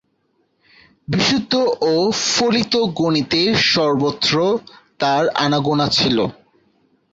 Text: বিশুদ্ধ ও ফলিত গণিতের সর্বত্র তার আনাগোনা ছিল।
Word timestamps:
বিশুদ্ধ 1.07 1.53
ও 1.89 1.93
ফলিত 2.27 2.73
গণিতের 2.99 3.51
সর্বত্র 3.71 4.33
তার 4.99 5.23
আনাগোনা 5.37 5.87
ছিল। 5.97 6.17